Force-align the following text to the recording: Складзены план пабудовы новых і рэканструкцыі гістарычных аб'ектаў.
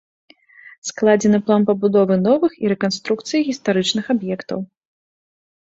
Складзены 0.89 1.39
план 1.49 1.67
пабудовы 1.69 2.15
новых 2.29 2.57
і 2.63 2.73
рэканструкцыі 2.75 3.45
гістарычных 3.53 4.05
аб'ектаў. 4.17 4.59